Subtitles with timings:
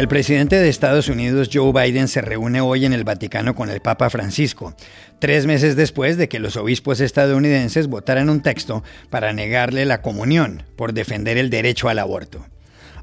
[0.00, 3.82] El presidente de Estados Unidos, Joe Biden, se reúne hoy en el Vaticano con el
[3.82, 4.74] Papa Francisco,
[5.18, 10.62] tres meses después de que los obispos estadounidenses votaran un texto para negarle la comunión
[10.74, 12.46] por defender el derecho al aborto.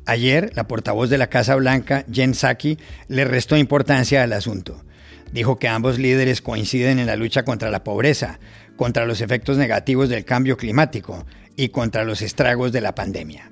[0.07, 4.83] Ayer, la portavoz de la Casa Blanca, Jen Psaki, le restó importancia al asunto.
[5.31, 8.39] Dijo que ambos líderes coinciden en la lucha contra la pobreza,
[8.75, 13.51] contra los efectos negativos del cambio climático y contra los estragos de la pandemia.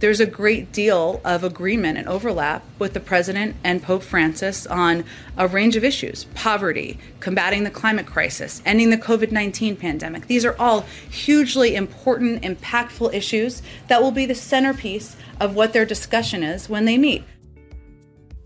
[0.00, 5.04] There's a great deal of agreement and overlap with the President and Pope Francis on
[5.36, 10.26] a range of issues poverty, combating the climate crisis, ending the COVID 19 pandemic.
[10.26, 15.84] These are all hugely important, impactful issues that will be the centerpiece of what their
[15.84, 17.24] discussion is when they meet.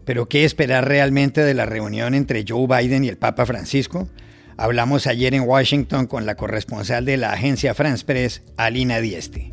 [0.05, 4.09] Pero, ¿qué esperar realmente de la reunión entre Joe Biden y el Papa Francisco?
[4.57, 9.53] Hablamos ayer en Washington con la corresponsal de la agencia France Press, Alina Dieste.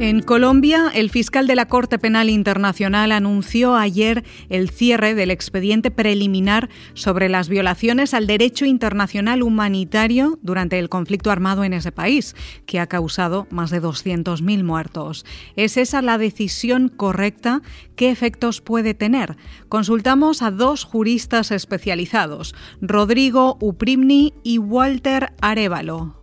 [0.00, 5.90] En Colombia, el fiscal de la Corte Penal Internacional anunció ayer el cierre del expediente
[5.90, 12.36] preliminar sobre las violaciones al derecho internacional humanitario durante el conflicto armado en ese país,
[12.64, 15.26] que ha causado más de 200.000 muertos.
[15.56, 17.62] ¿Es esa la decisión correcta?
[17.96, 19.36] ¿Qué efectos puede tener?
[19.68, 26.17] Consultamos a dos juristas especializados, Rodrigo Uprimni y Walter Arevalo.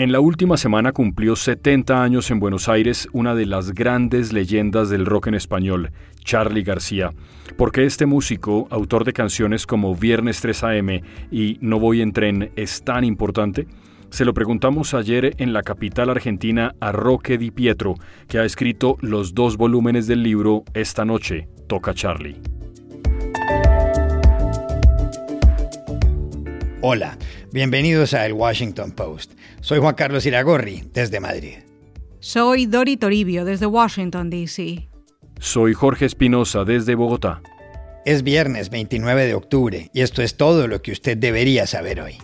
[0.00, 4.88] En la última semana cumplió 70 años en Buenos Aires una de las grandes leyendas
[4.88, 5.92] del rock en español,
[6.24, 7.12] Charlie García.
[7.58, 12.50] porque este músico, autor de canciones como Viernes 3 AM y No voy en tren,
[12.56, 13.66] es tan importante?
[14.08, 18.96] Se lo preguntamos ayer en la capital argentina a Roque Di Pietro, que ha escrito
[19.02, 22.40] los dos volúmenes del libro Esta noche, toca Charlie.
[26.82, 27.18] Hola,
[27.52, 29.32] bienvenidos a El Washington Post.
[29.60, 31.58] Soy Juan Carlos Iragorri, desde Madrid.
[32.20, 34.88] Soy Dori Toribio, desde Washington, D.C.
[35.38, 37.42] Soy Jorge Espinosa, desde Bogotá.
[38.06, 42.16] Es viernes 29 de octubre y esto es todo lo que usted debería saber hoy.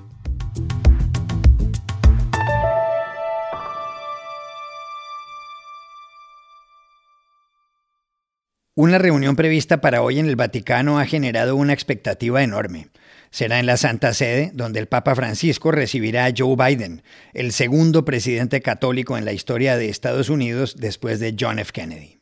[8.78, 12.88] Una reunión prevista para hoy en el Vaticano ha generado una expectativa enorme.
[13.30, 18.04] Será en la Santa Sede, donde el Papa Francisco recibirá a Joe Biden, el segundo
[18.04, 21.72] presidente católico en la historia de Estados Unidos después de John F.
[21.72, 22.15] Kennedy.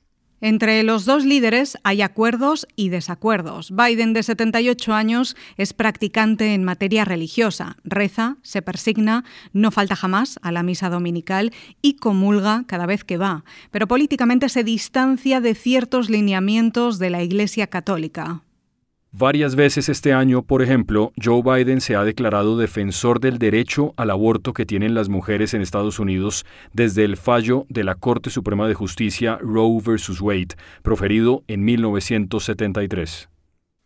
[0.47, 3.73] Entre los dos líderes hay acuerdos y desacuerdos.
[3.75, 7.79] Biden, de 78 años, es practicante en materia religiosa.
[7.83, 9.25] Reza, se persigna,
[9.55, 11.51] no falta jamás a la misa dominical
[11.81, 13.43] y comulga cada vez que va.
[13.71, 18.43] Pero políticamente se distancia de ciertos lineamientos de la Iglesia Católica.
[19.17, 24.11] Varias veces este año, por ejemplo, Joe Biden se ha declarado defensor del derecho al
[24.11, 28.67] aborto que tienen las mujeres en Estados Unidos desde el fallo de la Corte Suprema
[28.67, 30.21] de Justicia Roe vs.
[30.21, 33.29] Wade, proferido en 1973.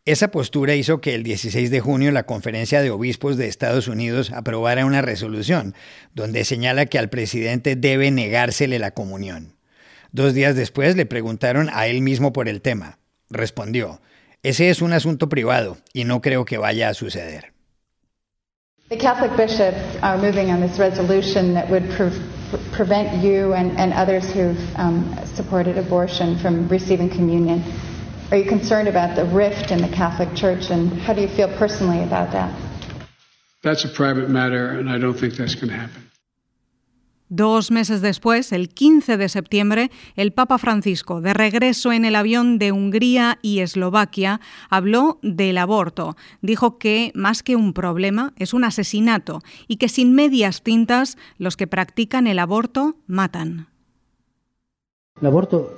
[0.06, 4.32] Esa postura hizo que el 16 de junio la Conferencia de Obispos de Estados Unidos
[4.32, 5.74] aprobara una resolución
[6.14, 9.56] donde señala que al presidente debe negársele la comunión.
[10.10, 12.98] Dos días después le preguntaron a él mismo por el tema.
[13.28, 14.00] Respondió,
[14.42, 17.52] Ese es un asunto privado y no creo que vaya a suceder.
[18.88, 22.10] The Catholic bishops are moving on this resolution that would pre
[22.72, 27.62] prevent you and, and others who've um, supported abortion from receiving communion.
[28.30, 31.48] Are you concerned about the rift in the Catholic Church, and how do you feel
[31.58, 32.54] personally about that?
[33.62, 36.07] That's a private matter, and I don't think that's going to happen.
[37.30, 42.58] Dos meses después, el 15 de septiembre, el Papa Francisco, de regreso en el avión
[42.58, 44.40] de Hungría y Eslovaquia,
[44.70, 46.16] habló del aborto.
[46.40, 51.56] Dijo que, más que un problema, es un asesinato y que sin medias tintas los
[51.58, 53.68] que practican el aborto matan.
[55.20, 55.76] L'aborto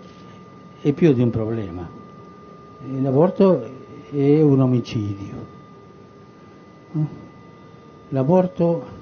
[0.82, 1.88] è più di un problema.
[3.00, 3.62] L'aborto
[4.12, 5.46] è un omicidio.
[8.10, 8.99] L'aborto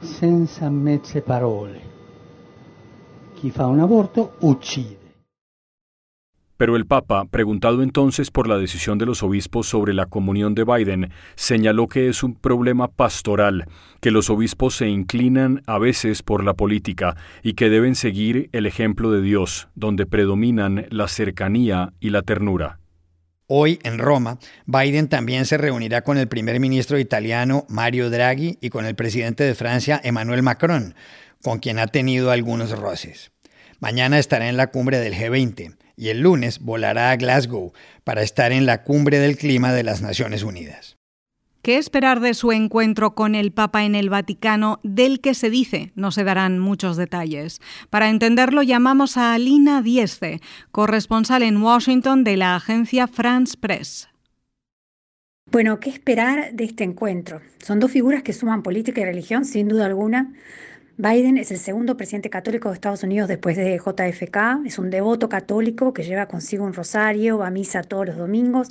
[0.00, 1.80] senza mezze parole.
[3.34, 5.00] Chi fa un aborto uccide.
[6.62, 10.62] Pero el Papa, preguntado entonces por la decisión de los obispos sobre la comunión de
[10.62, 13.64] Biden, señaló que es un problema pastoral,
[14.00, 18.66] que los obispos se inclinan a veces por la política y que deben seguir el
[18.66, 22.78] ejemplo de Dios, donde predominan la cercanía y la ternura.
[23.54, 28.70] Hoy en Roma, Biden también se reunirá con el primer ministro italiano Mario Draghi y
[28.70, 30.94] con el presidente de Francia Emmanuel Macron,
[31.42, 33.30] con quien ha tenido algunos roces.
[33.78, 38.52] Mañana estará en la cumbre del G20 y el lunes volará a Glasgow para estar
[38.52, 40.96] en la cumbre del clima de las Naciones Unidas.
[41.62, 45.92] ¿Qué esperar de su encuentro con el Papa en el Vaticano, del que se dice
[45.94, 47.60] no se darán muchos detalles?
[47.88, 50.40] Para entenderlo, llamamos a Alina Diese,
[50.72, 54.08] corresponsal en Washington de la agencia France Press.
[55.52, 57.40] Bueno, ¿qué esperar de este encuentro?
[57.60, 60.32] Son dos figuras que suman política y religión, sin duda alguna.
[60.96, 65.28] Biden es el segundo presidente católico de Estados Unidos después de JFK, es un devoto
[65.28, 68.68] católico que lleva consigo un rosario, va a misa todos los domingos,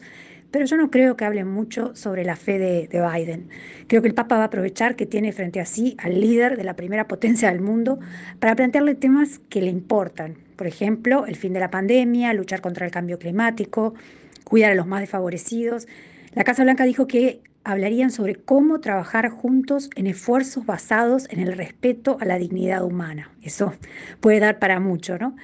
[0.51, 3.50] pero yo no creo que hable mucho sobre la fe de, Biden.
[3.88, 6.63] Creo que el Papa va a aprovechar que tiene frente a sí al líder de
[6.63, 8.00] la primera potencia del mundo
[8.39, 10.36] para plantearle temas que le importan.
[10.57, 13.94] Por ejemplo, el fin de la pandemia, luchar contra el cambio climático,
[14.44, 15.88] cuidar a los más desfavorecidos.
[16.33, 21.53] La Casa Blanca dijo que hablarían sobre cómo trabajar juntos en esfuerzos basados en el
[21.53, 23.31] respeto a la dignidad humana.
[23.42, 23.74] Eso
[24.19, 25.36] puede dar para mucho, ¿no?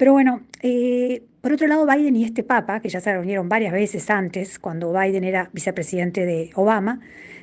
[0.00, 3.70] Pero bueno, eh, por otro lado, Biden y este Papa, que ya se reunieron varias
[3.70, 7.00] veces antes, cuando Biden era vicepresidente de Obama,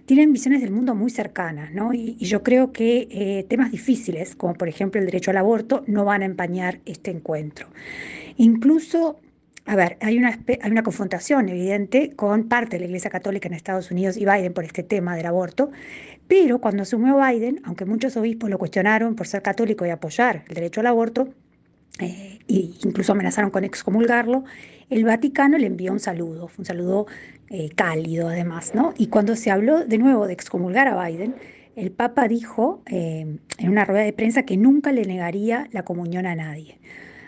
[0.08, 1.94] tienen visiones del mundo muy cercanas, ¿no?
[1.94, 6.04] Y, yo creo que eh, temas difíciles, como por ejemplo el derecho al aborto, no
[6.04, 7.68] van a empañar este encuentro.
[8.38, 9.20] Incluso
[9.68, 13.54] a ver, hay una, hay una confrontación evidente con parte de la Iglesia Católica en
[13.54, 15.70] Estados Unidos y Biden por este tema del aborto,
[16.28, 20.56] pero cuando asumió Biden, aunque muchos obispos lo cuestionaron por ser católico y apoyar el
[20.56, 21.30] derecho al aborto,
[22.00, 22.40] e
[22.84, 24.44] incluso amenazaron con excomulgarlo,
[24.90, 27.08] el Vaticano le envió un saludo, un saludo
[27.50, 28.94] eh, cálido además, ¿no?
[28.98, 31.36] Y cuando se habló de nuevo de excomulgar a Biden,
[31.76, 36.26] el Papa dijo eh, en una rueda de prensa que nunca le negaría la comunión
[36.26, 36.80] a nadie.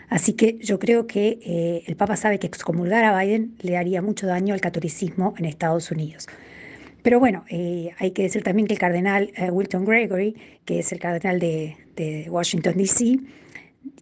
[0.08, 4.26] Así que yo creo que el Papa sabe que excomulgar a Biden le haría mucho
[4.26, 6.26] daño al catolicismo en Estados Unidos.
[7.02, 10.34] Pero bueno, hay que decir también que el cardenal Wilton Gregory,
[10.64, 13.20] que es el cardenal de, de Washington, D.C.,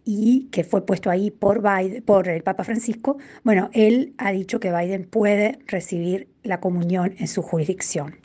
[0.05, 1.61] y que fue puesto ahí por,
[2.05, 7.27] por el Papa Francisco, bueno, él ha dicho que Biden puede recibir la comunión en
[7.27, 8.15] su jurisdicción.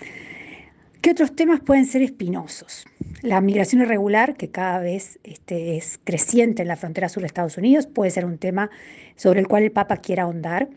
[1.04, 2.86] ¿Qué otros temas pueden ser espinosos?
[3.20, 7.58] La migración irregular, que cada vez este, es creciente en la frontera sur de Estados
[7.58, 8.70] Unidos, puede ser un tema
[9.14, 10.70] sobre el cual el Papa quiera ahondar.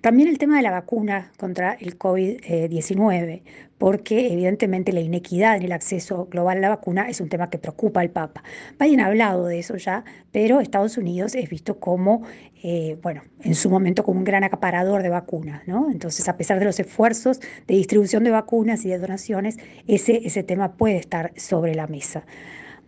[0.00, 3.42] También el tema de la vacuna contra el COVID-19,
[3.78, 7.58] porque evidentemente la inequidad en el acceso global a la vacuna es un tema que
[7.58, 8.42] preocupa al Papa.
[8.78, 12.22] Biden ha hablado de eso ya, pero Estados Unidos es visto como,
[12.62, 15.90] eh, bueno, en su momento como un gran acaparador de vacunas, ¿no?
[15.90, 19.56] Entonces, a pesar de los esfuerzos de distribución de vacunas y de donaciones,
[19.86, 22.24] ese, ese tema puede estar sobre la mesa.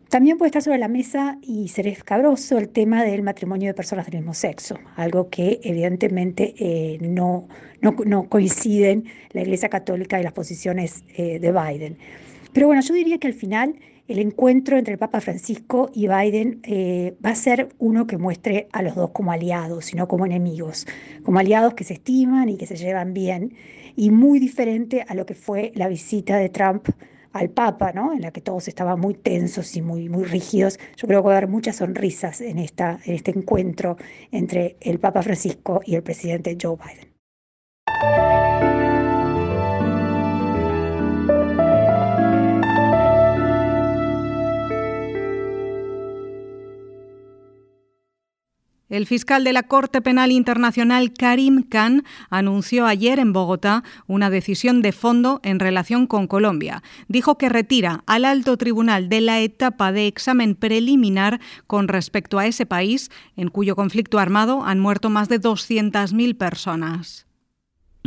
[0.09, 4.07] También puede estar sobre la mesa y ser escabroso el tema del matrimonio de personas
[4.07, 7.47] del mismo sexo, algo que evidentemente eh, no,
[7.83, 11.99] no, coinciden la Iglesia Católica y las posiciones eh, de Biden.
[12.55, 13.75] Pero bueno, yo diría que al final
[14.09, 18.69] el encuentro entre el Papa Francisco y Biden eh, va a ser uno que muestre
[18.73, 20.87] a los dos como aliados, y no como enemigos,
[21.23, 23.53] como aliados que se estiman y que se llevan bien,
[23.95, 26.89] y muy diferente a lo que fue la visita de Trump
[27.33, 28.13] al Papa, ¿no?
[28.13, 30.79] en la que todos estaban muy tensos y muy, muy rígidos.
[30.97, 33.97] Yo creo que va a haber muchas sonrisas en, esta, en este encuentro
[34.33, 37.08] entre el Papa Francisco y el presidente Joe Biden.
[48.89, 54.81] El fiscal de la Corte Penal Internacional Karim Khan anunció ayer en Bogotá una decisión
[54.81, 56.83] de fondo en relación con Colombia.
[57.07, 62.47] Dijo que retira al alto tribunal de la etapa de examen preliminar con respecto a
[62.47, 67.28] ese país, en cuyo conflicto armado han muerto más de 200.000 personas.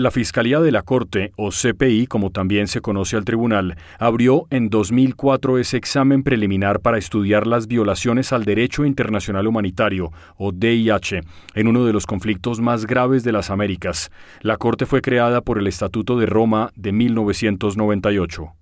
[0.02, 4.72] La Fiscalía de la Corte, o CPI, como también se conoce al tribunal, abrió en
[4.72, 11.22] 2004 ese examen preliminar para estudiar las violaciones al derecho internacional humanitario, o DIH,
[11.54, 14.10] en uno de los conflictos más graves de las Américas.
[14.42, 18.56] La Corte fue creada por el Estatuto de Roma de 1998.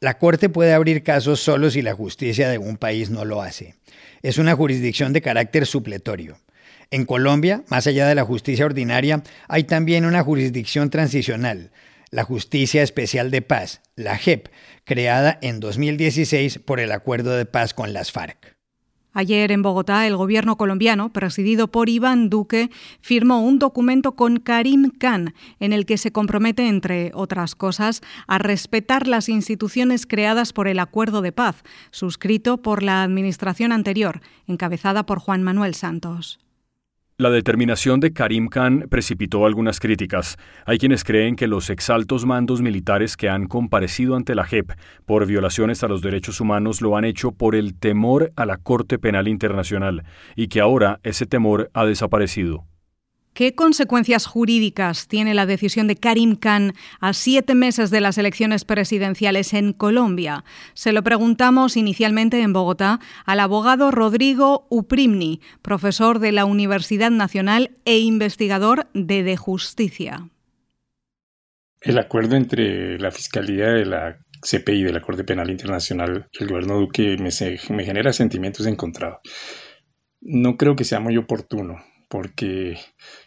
[0.00, 3.74] La Corte puede abrir casos solo si la justicia de un país no lo hace.
[4.22, 6.38] Es una jurisdicción de carácter supletorio.
[6.94, 11.72] En Colombia, más allá de la justicia ordinaria, hay también una jurisdicción transicional,
[12.12, 14.46] la Justicia Especial de Paz, la JEP,
[14.84, 18.56] creada en 2016 por el Acuerdo de Paz con las FARC.
[19.12, 22.70] Ayer en Bogotá, el gobierno colombiano, presidido por Iván Duque,
[23.00, 28.38] firmó un documento con Karim Khan en el que se compromete, entre otras cosas, a
[28.38, 35.06] respetar las instituciones creadas por el Acuerdo de Paz, suscrito por la administración anterior, encabezada
[35.06, 36.38] por Juan Manuel Santos.
[37.16, 40.36] La determinación de Karim Khan precipitó algunas críticas.
[40.66, 44.72] Hay quienes creen que los exaltos mandos militares que han comparecido ante la JEP
[45.06, 48.98] por violaciones a los derechos humanos lo han hecho por el temor a la Corte
[48.98, 50.02] Penal Internacional
[50.34, 52.66] y que ahora ese temor ha desaparecido.
[53.34, 58.64] ¿Qué consecuencias jurídicas tiene la decisión de Karim Khan a siete meses de las elecciones
[58.64, 60.44] presidenciales en Colombia?
[60.74, 67.72] Se lo preguntamos inicialmente en Bogotá al abogado Rodrigo Uprimni, profesor de la Universidad Nacional
[67.84, 70.30] e investigador de De Justicia.
[71.80, 76.50] El acuerdo entre la Fiscalía de la CPI de la Corte Penal Internacional y el
[76.50, 77.30] gobierno Duque me,
[77.74, 79.18] me genera sentimientos encontrados.
[80.20, 81.82] No creo que sea muy oportuno
[82.14, 82.78] porque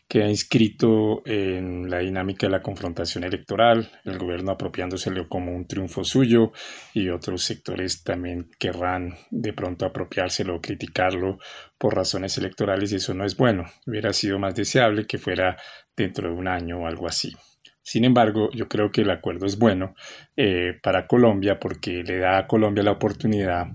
[0.08, 6.06] queda inscrito en la dinámica de la confrontación electoral, el gobierno apropiándoselo como un triunfo
[6.06, 6.53] suyo
[6.94, 11.38] y otros sectores también querrán de pronto apropiárselo o criticarlo
[11.77, 13.65] por razones electorales y eso no es bueno.
[13.86, 15.58] Hubiera sido más deseable que fuera
[15.94, 17.36] dentro de un año o algo así.
[17.82, 19.96] Sin embargo, yo creo que el acuerdo es bueno
[20.38, 23.65] eh, para Colombia porque le da a Colombia la oportunidad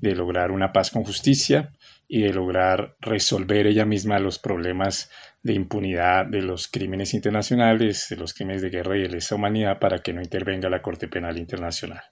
[0.00, 1.72] de lograr una paz con justicia
[2.12, 5.12] y de lograr resolver ella misma los problemas
[5.44, 9.78] de impunidad de los crímenes internacionales, de los crímenes de guerra y de lesa humanidad
[9.78, 12.02] para que no intervenga la Corte Penal Internacional.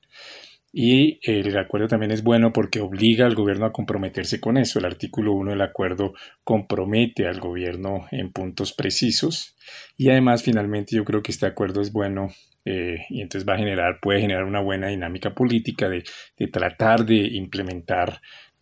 [0.73, 4.78] Y el acuerdo también es bueno porque obliga al gobierno a comprometerse con eso.
[4.78, 6.12] El artículo 1 del acuerdo
[6.45, 9.57] compromete al gobierno en puntos precisos.
[9.97, 12.28] Y además, finalmente, yo creo que este acuerdo es bueno
[12.64, 16.05] eh, y entonces va a generar, puede generar una buena dinámica política de,
[16.37, 18.21] de tratar de implementar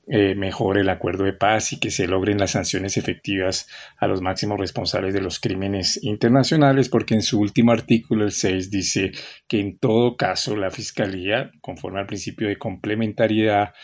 [0.09, 4.23] eh, mejor el acuerdo de paz y que se logren las sanciones efectivas a los
[4.23, 9.11] máximos responsables de los crímenes internacionales, porque en su último artículo, el 6, dice
[9.49, 13.75] que en todo caso la Fiscalía, conforme al principio de complementariedad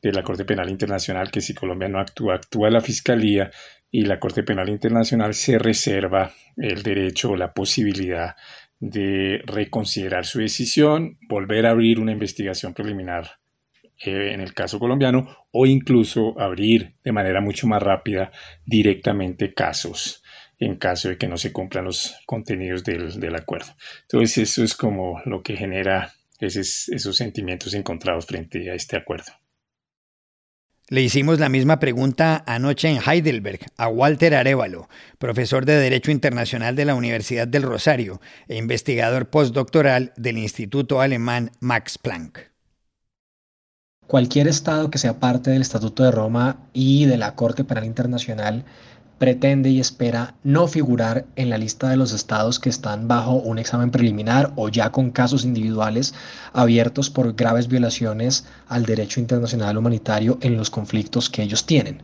[0.00, 3.50] de la Corte Penal Internacional, que si Colombia no actúa, actúa la Fiscalía
[3.90, 8.36] y la Corte Penal Internacional se reserva el derecho o la posibilidad
[8.78, 13.42] de reconsiderar su decisión, volver a abrir una investigación preliminar
[13.98, 18.32] eh, en el caso colombiano o incluso abrir de manera mucho más rápida
[18.64, 20.22] directamente casos
[20.58, 23.74] en caso de que no se cumplan los contenidos del, acuerdo.
[24.02, 29.32] Entonces eso es como lo que genera esos, esos sentimientos encontrados frente a este acuerdo.
[30.88, 36.76] Le hicimos la misma pregunta anoche en Heidelberg a Walter Arevalo, profesor de Derecho Internacional
[36.76, 42.51] de la Universidad del Rosario e investigador postdoctoral del Instituto Alemán Max Planck
[44.12, 48.62] cualquier Estado que sea parte del Estatuto de Roma y de la Corte Penal Internacional
[49.16, 53.58] pretende y espera no figurar en la lista de los estados que están bajo un
[53.58, 56.12] examen preliminar o ya con casos individuales
[56.52, 62.02] abiertos por graves violaciones al derecho internacional humanitario en los conflictos que ellos tienen.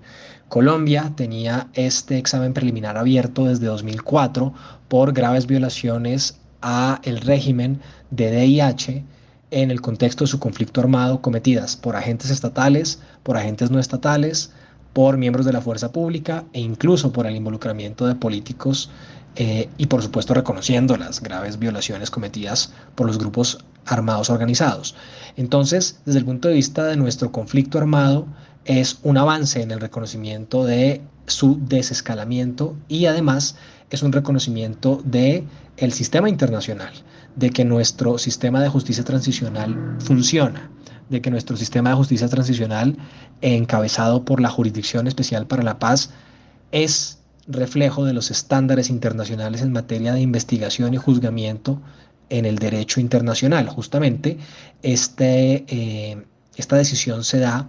[0.48, 4.54] Colombia tenía este examen preliminar abierto desde 2004
[4.88, 9.04] por graves violaciones a el régimen de DIH
[9.50, 14.52] en el contexto de su conflicto armado cometidas por agentes estatales, por agentes no estatales,
[14.92, 18.90] por miembros de la fuerza pública e incluso por el involucramiento de políticos
[19.36, 24.96] eh, y por supuesto reconociendo las graves violaciones cometidas por los grupos armados organizados.
[25.36, 28.26] Entonces, desde el punto de vista de nuestro conflicto armado,
[28.64, 33.56] es un avance en el reconocimiento de su desescalamiento y además
[33.90, 35.44] es un reconocimiento de
[35.76, 36.92] el sistema internacional
[37.38, 40.71] de que nuestro sistema de justicia transicional funciona,
[41.09, 42.97] de que nuestro sistema de justicia transicional,
[43.40, 46.11] encabezado por la Jurisdicción Especial para la Paz,
[46.73, 51.80] es reflejo de los estándares internacionales en materia de investigación y juzgamiento
[52.28, 53.68] en el derecho internacional.
[53.68, 54.37] Justamente
[54.83, 56.25] este, eh,
[56.57, 57.68] esta decisión se da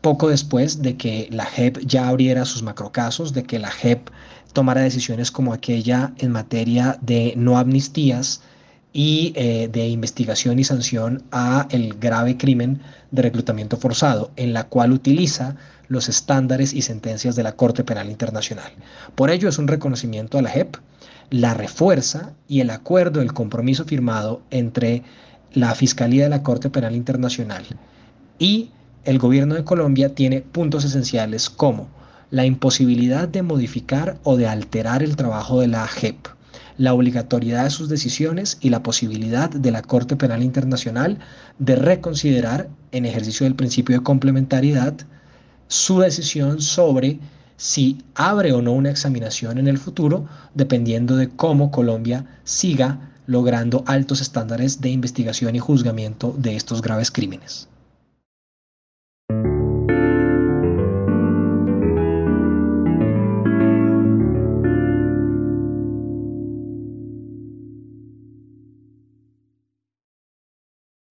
[0.00, 4.08] poco después de que la JEP ya abriera sus macrocasos, de que la JEP
[4.54, 8.40] tomara decisiones como aquella en materia de no amnistías
[8.92, 12.80] y eh, de investigación y sanción a el grave crimen
[13.10, 15.56] de reclutamiento forzado, en la cual utiliza
[15.88, 18.72] los estándares y sentencias de la Corte Penal Internacional.
[19.14, 20.76] Por ello es un reconocimiento a la JEP,
[21.30, 25.02] la refuerza y el acuerdo, el compromiso firmado entre
[25.52, 27.64] la Fiscalía de la Corte Penal Internacional
[28.38, 28.70] y
[29.04, 31.88] el gobierno de Colombia tiene puntos esenciales como
[32.30, 36.28] la imposibilidad de modificar o de alterar el trabajo de la JEP,
[36.76, 41.18] la obligatoriedad de sus decisiones y la posibilidad de la Corte Penal Internacional
[41.58, 44.94] de reconsiderar, en ejercicio del principio de complementariedad,
[45.68, 47.18] su decisión sobre
[47.56, 53.84] si abre o no una examinación en el futuro, dependiendo de cómo Colombia siga logrando
[53.86, 57.68] altos estándares de investigación y juzgamiento de estos graves crímenes.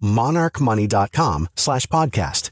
[0.00, 2.50] monarchmoney.com slash podcast.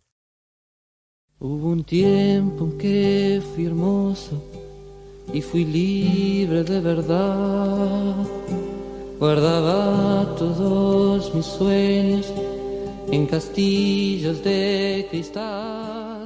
[1.40, 4.42] Hubo un tiempo en que fui hermoso
[5.32, 8.16] y fui libre de verdad.
[9.20, 12.32] Guardaba todos mis sueños
[13.12, 16.17] en castillos de cristal.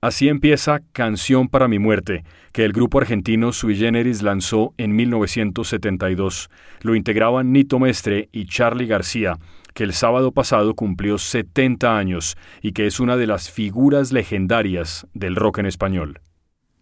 [0.00, 6.50] Así empieza Canción para mi muerte, que el grupo argentino Sui Generis lanzó en 1972.
[6.82, 9.38] Lo integraban Nito Mestre y Charlie García,
[9.74, 15.04] que el sábado pasado cumplió 70 años y que es una de las figuras legendarias
[15.14, 16.20] del rock en español.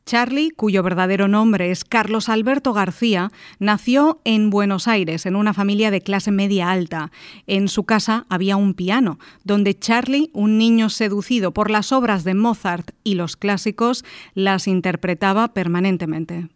[0.07, 5.91] Charlie, cuyo verdadero nombre es Carlos Alberto García, nació en Buenos Aires en una familia
[5.91, 7.11] de clase media alta.
[7.49, 12.35] En su casa había un piano, donde Charlie, un niño seducido por las obras de
[12.35, 16.51] Mozart y los clásicos, las interpretaba permanentemente.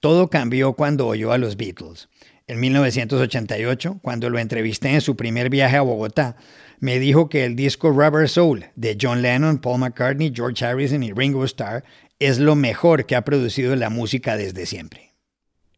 [0.00, 2.08] Todo cambió cuando oyó a los Beatles.
[2.46, 6.36] En 1988, cuando lo entrevisté en su primer viaje a Bogotá,
[6.78, 11.12] me dijo que el disco Rubber Soul de John Lennon, Paul McCartney, George Harrison y
[11.12, 11.82] Ringo Starr
[12.18, 15.14] es lo mejor que ha producido la música desde siempre.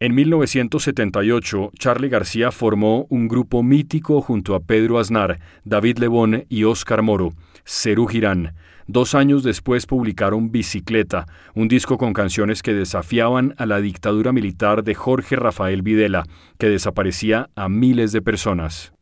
[0.01, 6.63] En 1978, Charlie García formó un grupo mítico junto a Pedro Aznar, David Lebón y
[6.63, 7.33] Oscar Moro,
[7.65, 8.55] Cerú Girán.
[8.87, 14.85] Dos años después publicaron Bicicleta, un disco con canciones que desafiaban a la dictadura militar
[14.85, 16.25] de Jorge Rafael Videla,
[16.59, 18.93] que desaparecía a miles de personas.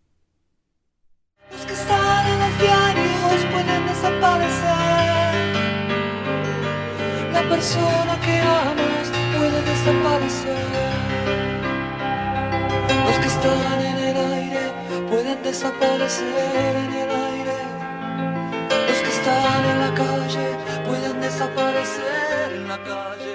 [7.66, 10.66] Persona que amas puede desaparecer.
[13.06, 14.64] Los que están en el aire
[15.10, 17.58] pueden desaparecer en el aire.
[18.88, 20.48] Los que están en la calle
[20.86, 23.25] pueden desaparecer en la calle.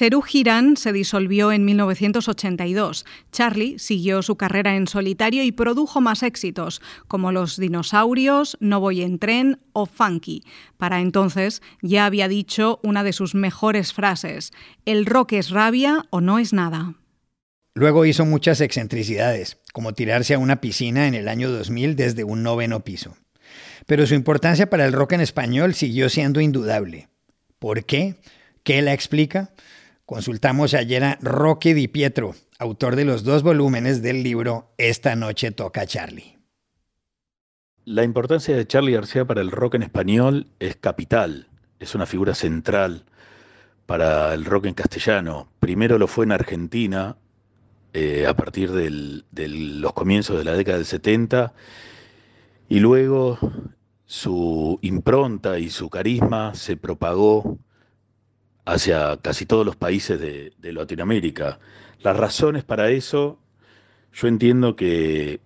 [0.00, 3.04] Serú Girán se disolvió en 1982.
[3.32, 9.02] Charlie siguió su carrera en solitario y produjo más éxitos, como Los Dinosaurios, No Voy
[9.02, 10.42] en Tren o Funky.
[10.78, 14.52] Para entonces ya había dicho una de sus mejores frases,
[14.86, 16.94] el rock es rabia o no es nada.
[17.74, 22.42] Luego hizo muchas excentricidades, como tirarse a una piscina en el año 2000 desde un
[22.42, 23.18] noveno piso.
[23.84, 27.10] Pero su importancia para el rock en español siguió siendo indudable.
[27.58, 28.14] ¿Por qué?
[28.64, 29.52] ¿Qué la explica?
[30.10, 35.52] Consultamos ayer a Roque Di Pietro, autor de los dos volúmenes del libro Esta noche
[35.52, 36.36] toca Charlie.
[37.84, 41.46] La importancia de Charlie García para el rock en español es capital,
[41.78, 43.04] es una figura central
[43.86, 45.48] para el rock en castellano.
[45.60, 47.16] Primero lo fue en Argentina,
[47.92, 51.52] eh, a partir de los comienzos de la década del 70,
[52.68, 53.38] y luego
[54.06, 57.60] su impronta y su carisma se propagó
[58.70, 61.58] hacia casi todos los países de, Latinoamérica.
[62.02, 63.38] Las razones para eso,
[64.12, 65.40] yo entiendo que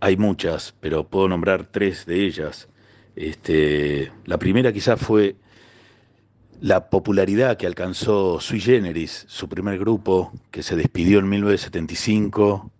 [0.00, 2.68] hay muchas, pero puedo nombrar tres de ellas.
[3.14, 5.36] Este, la primera quizás fue
[6.60, 12.70] la popularidad que alcanzó Sui Generis, su primer grupo, que se despidió en 1975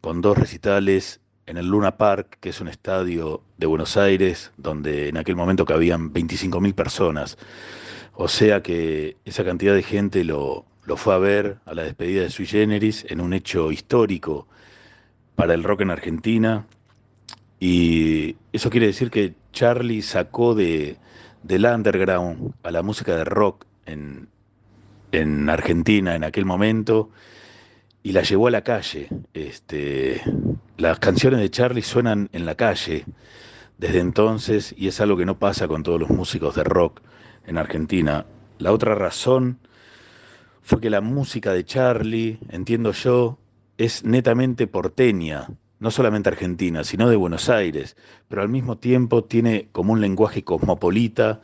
[0.00, 5.08] con dos recitales en el Luna Park, que es un estadio de Buenos Aires, donde
[5.08, 7.38] en aquel momento cabían 25.000 personas.
[8.14, 12.22] O sea que esa cantidad de gente lo, lo, fue a ver a la despedida
[12.22, 14.46] de Sui Generis en un hecho histórico
[15.34, 16.66] para el rock en Argentina.
[17.60, 20.96] Y eso quiere decir que Charlie sacó de,
[21.42, 24.28] del underground a la música de rock en,
[25.12, 27.10] en Argentina en aquel momento
[28.02, 29.08] y la llevó a la calle.
[29.32, 30.20] Este,
[30.76, 33.04] las canciones de Charlie suenan en la calle
[33.78, 37.00] desde entonces y es algo que no pasa con todos los músicos de rock
[37.46, 38.26] en Argentina.
[38.58, 39.58] La otra razón
[40.62, 43.38] fue que la música de Charlie, entiendo yo,
[43.78, 47.96] es netamente porteña, no solamente argentina, sino de Buenos Aires,
[48.28, 51.40] pero al mismo tiempo tiene como un lenguaje cosmopolita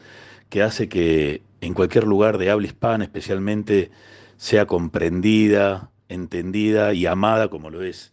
[0.49, 3.91] que hace que en cualquier lugar de habla hispana especialmente
[4.37, 8.13] sea comprendida, entendida y amada como lo es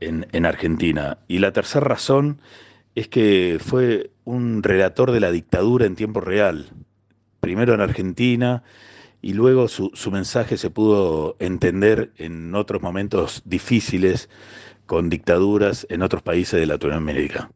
[0.00, 1.18] en, en Argentina.
[1.28, 2.40] Y la tercera razón
[2.94, 6.70] es que fue un relator de la dictadura en tiempo real,
[7.40, 8.62] primero en Argentina
[9.22, 14.28] y luego su, su, mensaje se pudo entender en otros momentos difíciles
[14.86, 17.50] con dictaduras en otros países de Latinoamérica.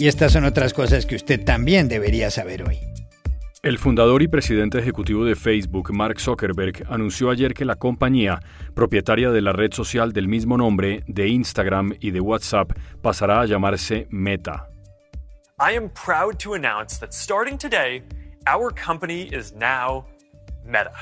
[0.00, 2.78] Y estas son otras cosas que usted también debería saber hoy.
[3.62, 8.40] El fundador y presidente ejecutivo de Facebook, Mark Zuckerberg, anunció ayer que la compañía,
[8.74, 13.44] propietaria de la red social del mismo nombre, de Instagram y de WhatsApp, pasará a
[13.44, 14.70] llamarse Meta.
[15.58, 18.02] I am proud to announce that starting today,
[18.46, 20.06] our company is now
[20.64, 20.94] Meta.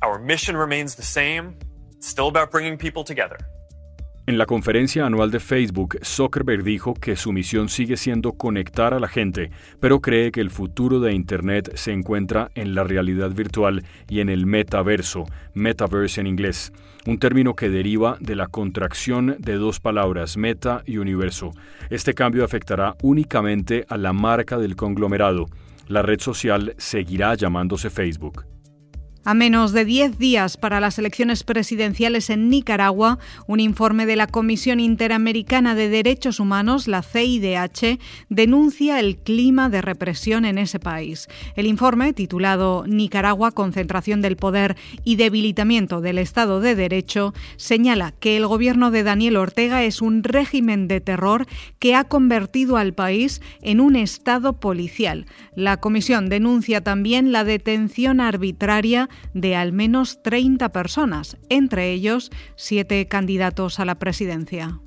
[0.00, 1.58] Our mission remains the same.
[1.94, 3.36] It's still about bringing people together.
[4.28, 8.98] En la conferencia anual de Facebook, Zuckerberg dijo que su misión sigue siendo conectar a
[8.98, 13.84] la gente, pero cree que el futuro de Internet se encuentra en la realidad virtual
[14.08, 16.72] y en el metaverso, metaverse en inglés,
[17.06, 21.52] un término que deriva de la contracción de dos palabras, meta y universo.
[21.88, 25.46] Este cambio afectará únicamente a la marca del conglomerado.
[25.86, 28.44] La red social seguirá llamándose Facebook.
[29.28, 34.28] A menos de 10 días para las elecciones presidenciales en Nicaragua, un informe de la
[34.28, 41.26] Comisión Interamericana de Derechos Humanos, la CIDH, denuncia el clima de represión en ese país.
[41.56, 48.36] El informe, titulado Nicaragua, concentración del poder y debilitamiento del Estado de Derecho, señala que
[48.36, 51.46] el gobierno de Daniel Ortega es un régimen de terror
[51.80, 55.26] que ha convertido al país en un Estado policial.
[55.56, 63.06] La comisión denuncia también la detención arbitraria de al menos 30 personas, entre ellos siete
[63.06, 64.80] candidatos a la presidencia.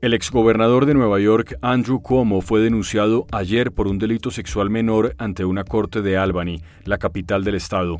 [0.00, 5.14] El exgobernador de Nueva York, Andrew Cuomo, fue denunciado ayer por un delito sexual menor
[5.18, 7.98] ante una corte de Albany, la capital del estado.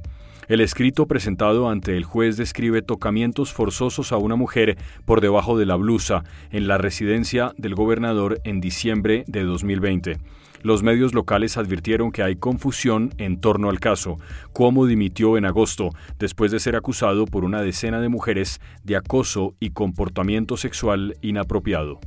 [0.49, 5.67] El escrito presentado ante el juez describe tocamientos forzosos a una mujer por debajo de
[5.67, 10.19] la blusa en la residencia del gobernador en diciembre de 2020.
[10.63, 14.19] Los medios locales advirtieron que hay confusión en torno al caso.
[14.53, 19.55] Cuomo dimitió en agosto después de ser acusado por una decena de mujeres de acoso
[19.59, 22.01] y comportamiento sexual inapropiado.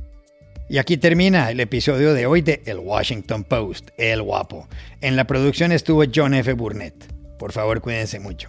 [0.68, 4.66] Y aquí termina el episodio de hoy de El Washington Post, El Guapo.
[5.00, 6.52] En la producción estuvo John F.
[6.54, 7.12] Burnett.
[7.38, 8.48] Por favor, cuídense mucho.